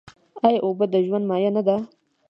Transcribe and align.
آیا 0.47 0.59
اوبه 0.65 0.85
د 0.93 0.95
ژوند 1.05 1.25
مایه 1.29 1.49
نه 1.55 1.61
ده؟ 1.67 1.75